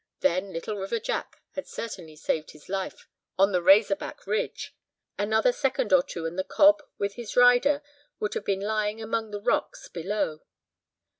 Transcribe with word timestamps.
Then, 0.21 0.51
Little 0.51 0.77
River 0.77 0.99
Jack 0.99 1.43
had 1.51 1.67
certainly 1.67 2.15
saved 2.15 2.53
his 2.53 2.67
life 2.67 3.07
on 3.37 3.51
the 3.51 3.61
"Razor 3.61 3.95
Back" 3.97 4.25
ridge; 4.25 4.75
another 5.19 5.51
second 5.51 5.93
or 5.93 6.01
two 6.01 6.25
and 6.25 6.39
the 6.39 6.43
cob 6.43 6.81
with 6.97 7.13
his 7.13 7.37
rider 7.37 7.83
would 8.19 8.33
have 8.33 8.43
been 8.45 8.61
lying 8.61 8.99
among 8.99 9.29
the 9.29 9.39
rocks 9.43 9.89
below. 9.89 10.41